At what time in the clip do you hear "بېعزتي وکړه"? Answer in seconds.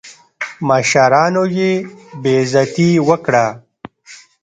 2.21-3.45